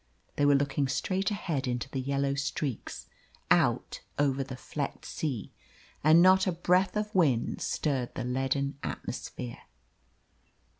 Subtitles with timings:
[0.35, 3.05] They were looking straight ahead into the yellow streaks,
[3.51, 5.53] out over the flecked sea.
[6.03, 9.59] And not a breath of wind stirred the leaden atmosphere.